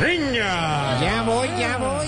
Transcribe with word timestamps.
Niña. 0.00 1.00
Ya 1.00 1.22
voy, 1.26 1.48
ya 1.58 1.78
voy. 1.78 2.06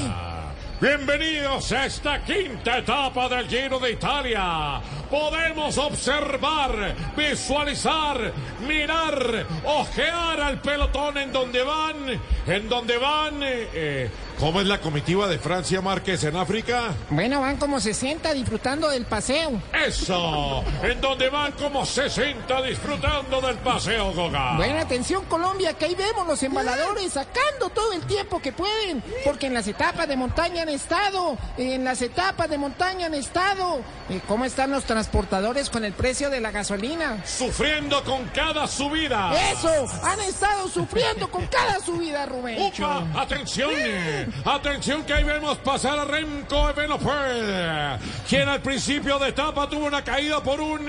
Bienvenidos 0.81 1.73
a 1.73 1.87
esta 1.87 2.23
quinta 2.23 2.79
etapa 2.79 3.29
del 3.31 3.49
Giro 3.49 3.79
de 3.79 3.93
Italia. 3.93 4.81
Podemos 5.11 5.79
observar, 5.79 6.95
visualizar, 7.17 8.33
mirar, 8.67 9.47
ojear 9.65 10.41
al 10.41 10.61
pelotón 10.61 11.17
en 11.17 11.33
donde 11.33 11.63
van, 11.63 12.21
en 12.47 12.69
donde 12.69 12.99
van. 12.99 13.41
eh, 13.43 14.11
¿Cómo 14.39 14.61
es 14.61 14.69
la 14.69 14.81
comitiva 14.81 15.27
de 15.27 15.37
Francia 15.37 15.81
Márquez 15.81 16.23
en 16.23 16.37
África? 16.37 16.95
Bueno, 17.11 17.41
van 17.41 17.57
como 17.57 17.81
60 17.81 18.33
disfrutando 18.35 18.89
del 18.89 19.05
paseo. 19.05 19.61
Eso, 19.85 20.63
en 20.81 21.01
donde 21.01 21.29
van 21.29 21.51
como 21.53 21.85
60 21.85 22.63
disfrutando 22.63 23.41
del 23.41 23.57
paseo 23.57 24.13
Goga. 24.13 24.57
Bueno, 24.57 24.79
atención 24.79 25.25
Colombia, 25.25 25.75
que 25.75 25.87
ahí 25.87 25.97
vemos 25.97 26.25
los 26.25 26.41
embaladores 26.45 27.15
sacando 27.15 27.71
todo 27.71 27.93
el 27.93 28.03
tiempo 28.03 28.41
que 28.41 28.53
pueden, 28.53 29.03
porque 29.25 29.47
en 29.49 29.55
las 29.55 29.67
etapas 29.67 30.07
de 30.07 30.17
montaña 30.17 30.63
han 30.63 30.69
estado, 30.69 31.37
en 31.57 31.83
las 31.83 32.01
etapas 32.01 32.49
de 32.49 32.59
montaña 32.59 33.07
han 33.07 33.15
estado. 33.15 33.81
Eh, 34.09 34.21
¿Cómo 34.29 34.45
están 34.45 34.71
los 34.71 34.85
transportadores 34.85 35.69
con 35.69 35.85
el 35.85 35.93
precio 35.93 36.31
de 36.31 36.41
la 36.41 36.53
gasolina? 36.53 37.25
Sufriendo 37.27 38.05
con 38.05 38.25
cada 38.29 38.69
subida. 38.69 39.33
Eso, 39.51 39.69
han 40.05 40.21
estado 40.21 40.69
sufriendo 40.69 41.29
con 41.29 41.45
cada 41.49 41.81
subida, 41.81 42.25
Rubén. 42.27 42.63
¡Upa! 42.63 43.05
¡Atención! 43.21 44.28
¡Atención 44.45 45.05
que 45.05 45.13
ahí 45.15 45.25
vemos 45.25 45.59
pasar 45.59 45.99
a 45.99 46.05
Remco 46.05 46.69
Evenepoel! 46.71 47.99
Quien 48.29 48.49
al 48.49 48.61
principio 48.61 49.19
de 49.19 49.29
etapa 49.29 49.69
tuvo 49.69 49.87
una 49.87 50.03
caída 50.03 50.43
por 50.43 50.61
un... 50.61 50.87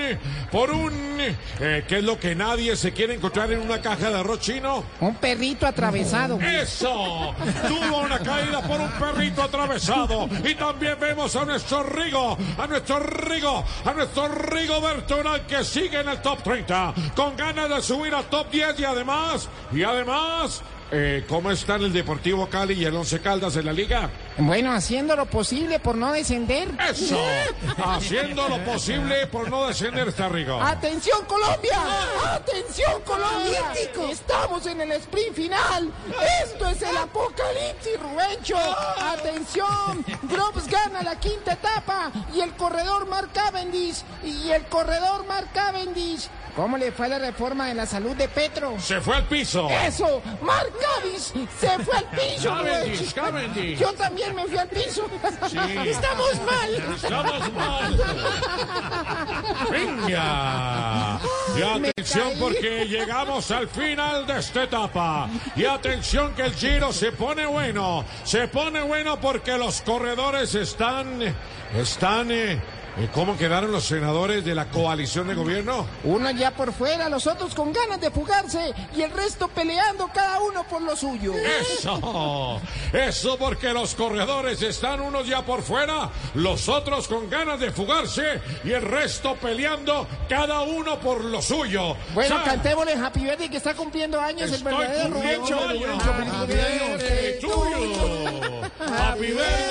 por 0.52 0.72
un... 0.72 0.94
eh, 1.60 1.84
¿Qué 1.88 1.98
es 1.98 2.04
lo 2.04 2.20
que 2.20 2.36
nadie 2.36 2.76
se 2.76 2.94
quiere 2.94 3.16
encontrar 3.16 3.52
en 3.52 3.60
una 3.62 3.82
caja 3.82 4.10
de 4.10 4.20
arroz 4.20 4.40
chino? 4.40 4.84
Un 5.00 5.16
perrito 5.16 5.66
atravesado. 5.68 6.40
¡Eso! 6.42 7.34
Tuvo 7.68 7.98
una 8.00 8.20
caída 8.20 8.62
por 8.62 8.80
un 8.80 8.92
perrito 8.92 9.44
atravesado. 9.44 10.28
Y 10.44 10.56
también 10.56 10.98
vemos 11.00 11.36
a 11.36 11.46
nuestro 11.46 11.84
Rigo, 11.84 12.38
a 12.58 12.68
nuestro 12.68 13.00
Rigo, 13.00 13.64
a 13.86 13.94
nuestro 13.94 14.28
Rigo 14.28 14.82
Bertonal 14.82 15.46
que 15.46 15.64
sigue 15.64 16.00
en 16.02 16.10
el 16.10 16.22
top 16.22 16.44
30. 16.44 16.94
Con 17.16 17.36
ganas 17.36 17.70
de 17.70 17.82
subir 17.82 18.14
al 18.14 18.26
top 18.26 18.50
10 18.52 18.80
y 18.80 18.86
además, 18.86 19.48
y 19.72 19.84
además... 19.84 20.62
eh, 20.92 21.26
¿Cómo 21.28 21.52
están 21.52 21.84
el 21.84 21.94
Deportivo 21.94 22.48
Cali 22.48 22.74
y 22.74 22.86
el 22.86 22.96
Once 22.96 23.20
Caldas 23.20 23.56
en 23.56 23.66
la 23.66 23.74
liga? 23.74 24.10
Bueno, 24.38 24.72
haciendo 24.72 25.16
lo 25.16 25.26
posible 25.26 25.80
por 25.80 25.96
no 25.96 26.12
descender. 26.12 26.70
¡Eso! 26.90 27.20
Haciendo 27.84 28.48
lo 28.50 28.64
posible 28.64 29.28
por 29.28 29.50
no 29.50 29.68
descender 29.68 30.08
este 30.08 30.28
Rigo. 30.30 30.62
¡Atención 30.62 31.26
Colombia! 31.26 31.80
¡Atención 32.34 33.02
Colombia! 33.06 33.74
Estamos 34.10 34.66
en 34.66 34.82
el 34.82 34.92
sprint 34.94 35.36
final. 35.36 35.92
Esto 36.44 36.68
es 36.68 36.82
el 36.82 36.98
apocalipsis, 36.98 38.00
Rubencho. 38.02 38.58
¡Atención! 39.00 40.06
Groves 40.24 40.68
gana 40.68 41.04
la 41.04 41.20
quinta 41.20 41.54
etapa 41.54 42.12
y 42.34 42.42
el 42.42 42.52
corredor 42.54 43.08
Mark 43.08 43.30
Cavendish. 43.34 44.04
Y 44.24 44.52
el 44.52 44.66
corredor 44.66 45.26
Mark 45.28 45.50
Cavendish. 45.54 46.30
¿Cómo 46.56 46.78
le 46.78 46.92
fue 46.92 47.06
a 47.06 47.10
la 47.10 47.20
reforma 47.20 47.68
de 47.68 47.76
la 47.76 47.86
salud 47.86 48.16
de 48.16 48.28
Petro? 48.28 48.76
Se 48.80 49.00
fue 49.00 49.16
al 49.16 49.28
piso. 49.28 49.70
¡Eso! 49.70 50.22
¡Mark 50.42 50.74
Cavendish 50.80 51.50
se 51.60 51.80
fue 51.84 51.98
al 51.98 52.06
piso, 52.06 52.50
Cavendish. 52.50 53.14
Cavendish. 53.14 53.80
Yo 53.80 53.94
también 53.94 54.36
me 54.36 54.46
fui 54.46 54.58
al 54.58 54.68
piso. 54.70 55.10
Estamos 55.86 56.42
mal. 56.46 56.96
Estamos 56.96 57.54
mal. 57.54 58.02
Venga. 59.72 61.20
Y 61.58 61.62
atención 61.62 62.32
porque 62.40 62.86
llegamos 62.86 63.52
al 63.52 63.68
final 63.68 64.26
de 64.26 64.40
esta 64.40 64.64
etapa. 64.64 65.30
Y 65.56 65.66
atención 65.66 66.34
que 66.34 66.44
el 66.44 66.54
giro 66.56 66.92
se 66.94 67.12
pone 67.12 67.46
bueno. 67.46 68.06
Se 68.24 68.48
pone 68.48 68.82
bueno 68.82 69.20
porque 69.20 69.58
los 69.58 69.82
corredores 69.82 70.56
están... 70.56 71.36
Están... 71.76 72.32
eh, 72.32 72.60
¿Cómo 73.14 73.38
quedaron 73.38 73.72
los 73.72 73.86
senadores 73.86 74.44
de 74.44 74.54
la 74.54 74.66
coalición 74.70 75.28
de 75.28 75.34
gobierno? 75.36 75.86
Uno 76.04 76.32
ya 76.32 76.52
por 76.52 76.74
fuera, 76.74 77.08
los 77.08 77.28
otros 77.28 77.56
con 77.56 77.72
ganas 77.72 78.02
de 78.02 78.12
fugarse 78.12 78.74
y 78.96 79.02
el 79.02 79.12
resto 79.12 79.48
peleando 79.48 80.10
cada 80.14 80.40
uno 80.42 80.64
por 80.68 80.82
lo 80.82 80.96
suyo. 80.96 81.34
Eso, 81.34 82.60
eso 82.92 83.38
porque 83.38 83.72
los 83.74 83.96
corredores 83.96 84.62
están 84.62 85.00
unos 85.02 85.26
ya 85.28 85.46
por 85.46 85.62
fuera, 85.62 86.10
los 86.34 86.68
otros 86.68 87.08
con 87.08 87.30
ganas 87.30 87.60
de 87.60 87.72
fugarse 87.72 88.42
y 88.66 88.72
el 88.72 88.82
resto 88.82 89.36
peleando 89.36 90.08
cada 90.28 90.62
uno 90.62 91.00
por 91.00 91.24
lo 91.24 91.42
suyo. 91.42 91.96
Bueno, 92.14 92.38
Sa- 92.38 92.44
cantémosle 92.44 92.94
Happy 92.94 93.22
Birthday 93.22 93.50
que 93.50 93.58
está 93.58 93.74
cumpliendo 93.76 94.20
años 94.20 94.50
el 94.50 94.56
Estoy 94.56 94.74
verdadero 94.76 95.14
cumpliendo 95.14 95.46
Rubencho. 95.48 95.70
años. 95.70 96.04
Happy 96.06 96.24
birthday. 96.48 97.40
Happy 98.80 99.26
birthday. 99.28 99.69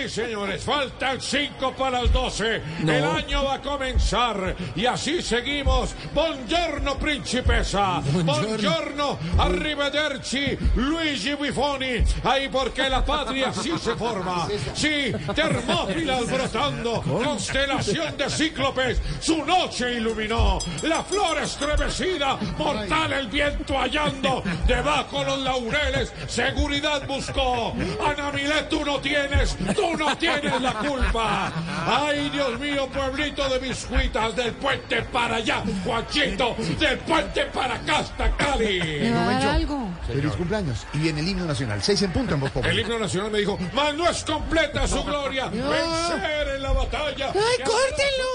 Sí, 0.00 0.08
señores, 0.08 0.64
faltan 0.64 1.20
cinco 1.20 1.74
para 1.76 2.00
las 2.00 2.10
12. 2.10 2.62
El 2.88 3.04
año 3.04 3.44
va 3.44 3.54
a 3.56 3.60
comenzar 3.60 4.56
y 4.74 4.86
así 4.86 5.20
seguimos. 5.20 5.94
Buongiorno, 6.14 6.98
principessa. 6.98 8.00
Buongiorno, 8.24 9.18
arrivederci, 9.36 10.56
Luigi 10.76 11.34
Buffoni. 11.34 12.02
Ahí 12.24 12.48
porque 12.48 12.88
la 12.88 13.04
patria 13.04 13.52
sí 13.52 13.72
se 13.78 13.94
forma. 13.94 14.48
Sí, 14.72 15.12
termópilas 15.34 16.30
brotando, 16.30 17.02
constelación 17.02 18.16
de 18.16 18.30
cíclopes. 18.30 19.02
Su 19.20 19.44
noche 19.44 19.96
iluminó. 19.96 20.60
La 20.82 21.04
flor 21.04 21.42
estremecida, 21.42 22.38
mortal 22.56 23.12
el 23.12 23.28
viento 23.28 23.76
hallando. 23.76 24.42
Debajo 24.66 25.24
los 25.24 25.40
laureles, 25.40 26.10
seguridad 26.26 27.06
buscó. 27.06 27.74
Ana 28.02 28.32
Milet, 28.32 28.70
tú 28.70 28.82
no 28.82 28.98
tienes, 29.00 29.56
tú 29.74 29.89
no 29.96 30.16
tienes 30.16 30.60
la 30.60 30.74
culpa. 30.74 31.52
Ay, 31.86 32.30
Dios 32.30 32.58
mío, 32.58 32.88
pueblito 32.88 33.48
de 33.48 33.58
biscuitas, 33.58 34.36
del 34.36 34.52
puente 34.54 35.02
para 35.02 35.36
allá, 35.36 35.62
Juanchito, 35.84 36.56
del 36.78 36.98
puente 36.98 37.44
para 37.46 37.74
acá 37.74 37.98
hasta 37.98 38.30
Cali. 38.36 39.10
va 39.10 39.22
a 39.22 39.32
dar 39.32 39.48
algo. 39.56 39.88
Feliz 40.06 40.32
cumpleaños. 40.32 40.86
Y 40.94 40.98
viene 40.98 41.20
el 41.20 41.28
himno 41.28 41.46
nacional. 41.46 41.82
Seis 41.82 42.02
en 42.02 42.12
punto 42.12 42.34
en 42.34 42.40
Voz. 42.40 42.50
El 42.64 42.78
himno 42.78 42.98
nacional 42.98 43.30
me 43.30 43.38
dijo, 43.38 43.58
mas 43.72 43.94
no 43.94 44.08
es 44.08 44.24
completa 44.24 44.86
su 44.86 45.02
gloria, 45.04 45.46
vencer 45.48 46.48
en 46.56 46.62
la 46.62 46.72
batalla. 46.72 47.32
¡Ay, 47.34 47.64
córtenlo! 47.64 48.30